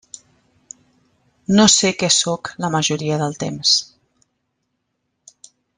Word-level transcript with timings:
No 1.59 1.67
sé 1.73 1.91
què 1.99 2.09
sóc 2.17 2.51
la 2.65 2.73
majoria 2.79 3.21
del 3.25 3.39
temps. 3.47 3.79